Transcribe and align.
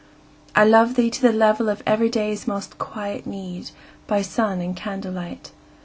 I 0.55 0.63
love 0.63 0.95
thee 0.95 1.11
to 1.11 1.21
the 1.21 1.31
level 1.31 1.69
of 1.69 1.83
everyday's 1.85 2.47
Most 2.47 2.79
quiet 2.79 3.27
need, 3.27 3.69
by 4.07 4.23
sun 4.23 4.59
and 4.59 4.75
candlelight. 4.75 5.51